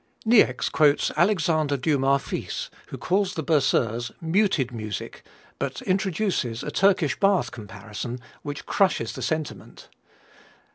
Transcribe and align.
Niecks 0.25 0.67
quotes 0.67 1.11
Alexandre 1.15 1.77
Dumas 1.77 2.23
fils, 2.23 2.71
who 2.87 2.97
calls 2.97 3.35
the 3.35 3.43
Berceuse 3.43 4.11
"muted 4.19 4.71
music," 4.71 5.21
but 5.59 5.79
introduces 5.83 6.63
a 6.63 6.71
Turkish 6.71 7.19
bath 7.19 7.51
comparison, 7.51 8.17
which 8.41 8.65
crushes 8.65 9.13
the 9.13 9.21
sentiment. 9.21 9.89